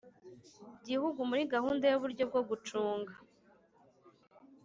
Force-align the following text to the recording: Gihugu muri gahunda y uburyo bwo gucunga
Gihugu 0.87 1.19
muri 1.29 1.43
gahunda 1.53 1.83
y 1.87 1.95
uburyo 1.97 2.23
bwo 2.29 2.41
gucunga 2.49 3.13